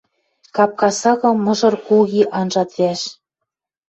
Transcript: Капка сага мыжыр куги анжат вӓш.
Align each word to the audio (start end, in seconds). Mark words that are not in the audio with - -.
Капка 0.55 0.89
сага 0.99 1.29
мыжыр 1.45 1.75
куги 1.85 2.21
анжат 2.39 2.69
вӓш. 2.77 3.01